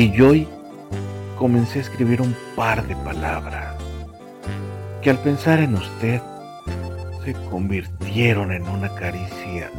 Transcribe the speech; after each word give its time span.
Y 0.00 0.18
hoy 0.22 0.48
comencé 1.36 1.78
a 1.78 1.82
escribir 1.82 2.22
un 2.22 2.34
par 2.56 2.88
de 2.88 2.96
palabras 2.96 3.74
que 5.02 5.10
al 5.10 5.18
pensar 5.18 5.60
en 5.60 5.74
usted 5.74 6.22
se 7.22 7.34
convirtieron 7.50 8.50
en 8.50 8.66
una 8.66 8.94
caricia 8.94 9.70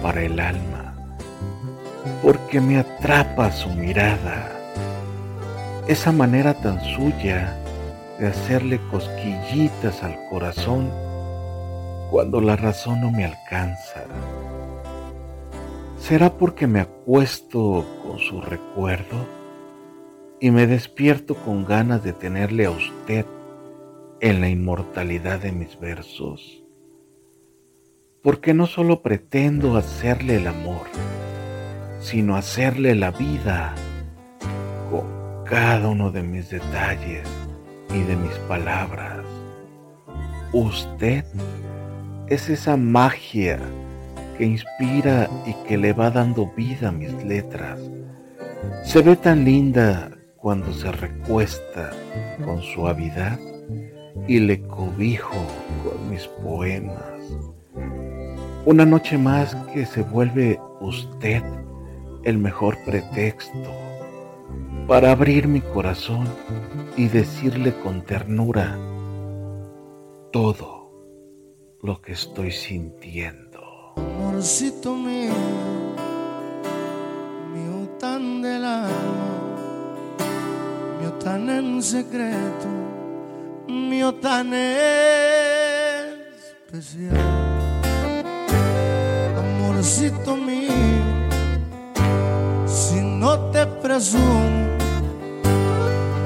para 0.00 0.22
el 0.22 0.40
alma, 0.40 0.94
porque 2.22 2.62
me 2.62 2.78
atrapa 2.78 3.52
su 3.52 3.68
mirada, 3.68 4.50
esa 5.86 6.12
manera 6.12 6.54
tan 6.54 6.82
suya 6.96 7.54
de 8.18 8.28
hacerle 8.28 8.80
cosquillitas 8.90 10.02
al 10.02 10.16
corazón 10.30 10.90
cuando 12.10 12.40
la 12.40 12.56
razón 12.56 13.02
no 13.02 13.10
me 13.10 13.26
alcanza. 13.26 14.04
¿Será 16.00 16.32
porque 16.32 16.66
me 16.66 16.80
acuesto 16.80 17.84
con 18.02 18.18
su 18.18 18.40
recuerdo 18.40 19.37
y 20.40 20.50
me 20.50 20.66
despierto 20.66 21.34
con 21.34 21.64
ganas 21.64 22.04
de 22.04 22.12
tenerle 22.12 22.66
a 22.66 22.70
usted 22.70 23.26
en 24.20 24.40
la 24.40 24.48
inmortalidad 24.48 25.40
de 25.40 25.52
mis 25.52 25.78
versos? 25.78 26.64
Porque 28.22 28.54
no 28.54 28.66
solo 28.66 29.02
pretendo 29.02 29.76
hacerle 29.76 30.36
el 30.36 30.46
amor, 30.46 30.86
sino 32.00 32.36
hacerle 32.36 32.94
la 32.94 33.10
vida 33.10 33.74
con 34.90 35.44
cada 35.44 35.88
uno 35.88 36.10
de 36.10 36.22
mis 36.22 36.50
detalles 36.50 37.26
y 37.94 38.00
de 38.02 38.16
mis 38.16 38.34
palabras. 38.48 39.24
Usted 40.52 41.24
es 42.28 42.48
esa 42.48 42.76
magia 42.76 43.58
que 44.36 44.44
inspira 44.44 45.28
y 45.46 45.54
que 45.66 45.76
le 45.78 45.92
va 45.92 46.10
dando 46.10 46.52
vida 46.56 46.88
a 46.88 46.92
mis 46.92 47.12
letras. 47.24 47.80
Se 48.84 49.02
ve 49.02 49.16
tan 49.16 49.44
linda 49.44 50.17
cuando 50.48 50.72
se 50.72 50.90
recuesta 50.90 51.90
con 52.42 52.62
suavidad 52.62 53.38
y 54.26 54.40
le 54.40 54.62
cobijo 54.62 55.36
con 55.84 56.08
mis 56.08 56.26
poemas. 56.42 57.20
Una 58.64 58.86
noche 58.86 59.18
más 59.18 59.54
que 59.74 59.84
se 59.84 60.00
vuelve 60.00 60.58
usted 60.80 61.42
el 62.24 62.38
mejor 62.38 62.78
pretexto 62.86 63.70
para 64.86 65.12
abrir 65.12 65.48
mi 65.48 65.60
corazón 65.60 66.26
y 66.96 67.08
decirle 67.08 67.74
con 67.82 68.00
ternura 68.00 68.74
todo 70.32 70.90
lo 71.82 72.00
que 72.00 72.12
estoy 72.12 72.52
sintiendo. 72.52 73.60
Amorcito 73.96 74.96
mío, 74.96 75.34
en 81.68 81.82
secreto, 81.82 82.68
mío 83.68 84.14
tan 84.14 84.52
especial. 86.64 87.16
Amorcito 89.38 90.36
mío, 90.36 90.72
si 92.66 93.00
no 93.00 93.38
te 93.52 93.66
presumo, 93.66 94.68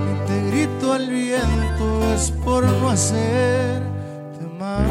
ni 0.05 0.15
te 0.27 0.37
grito 0.51 0.93
al 0.93 1.09
viento, 1.09 2.15
es 2.15 2.31
por 2.45 2.65
no 2.65 2.91
hacerte 2.91 4.45
mal 4.59 4.87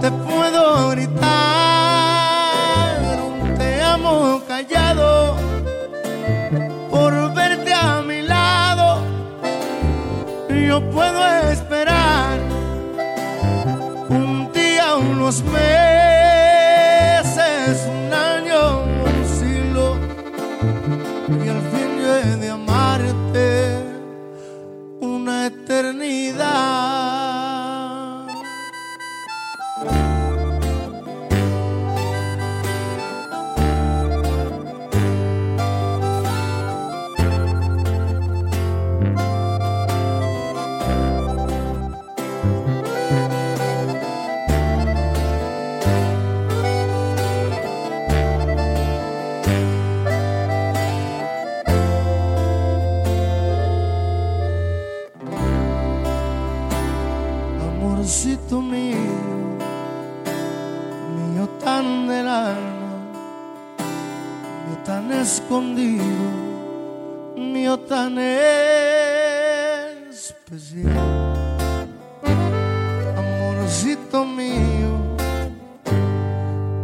te 0.00 0.10
puedo 0.10 0.90
gritar 0.90 1.26
te 3.56 3.82
amo 3.82 4.42
callado 4.46 5.36
Yo 10.76 10.82
puedo 10.90 11.26
esperar 11.50 12.38
un 14.10 14.52
día, 14.52 14.96
unos 14.96 15.42
meses, 15.44 16.68
un 17.88 18.12
año, 18.12 18.82
un 18.82 19.24
siglo 19.24 19.96
y 21.42 21.48
al 21.48 21.62
fin 21.72 21.98
yo 21.98 22.14
he 22.16 22.36
de 22.36 22.50
amarte 22.50 23.65
amorcito 58.46 58.62
mío, 58.62 58.96
mío 61.16 61.48
tan 61.62 62.06
del 62.06 62.28
alma, 62.28 63.10
mío 64.66 64.78
tan 64.84 65.12
escondido, 65.12 66.04
mío 67.36 67.76
tan 67.80 68.18
especial. 70.08 70.92
Amorcito 73.16 74.24
mío, 74.24 75.16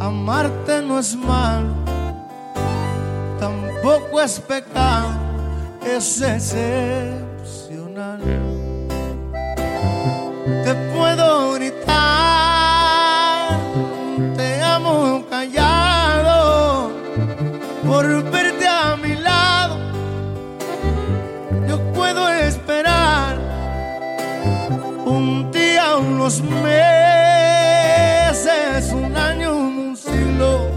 amarte 0.01 0.83
no 0.83 0.99
es 0.99 1.15
mal, 1.15 1.72
tampoco 3.39 4.21
es 4.21 4.41
pecado, 4.41 5.11
es 5.84 6.21
excepcional 6.21 7.22
un 25.04 25.50
día, 25.53 25.97
unos 25.97 26.42
meses, 26.42 26.82
un 28.92 29.16
año, 29.16 29.54
un 29.56 29.97
siglo, 29.97 30.69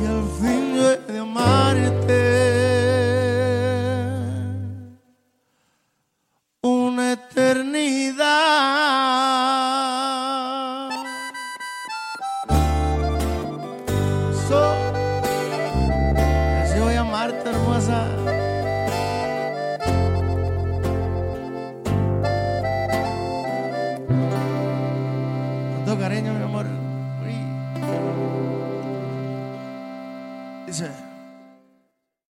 y 0.00 0.06
al 0.06 0.24
fin 0.40 0.74
de 1.08 1.18
amarte. 1.18 2.22
Una 6.62 7.12
eternidad. 7.12 8.26
So, 14.48 14.60
así 16.62 16.78
voy 16.80 16.94
a 16.94 17.00
amarte, 17.00 17.48
hermosa. 17.50 17.98
Cariño, 25.98 26.34
mi 26.34 26.42
amor. 26.44 26.66
Dice. 30.66 31.05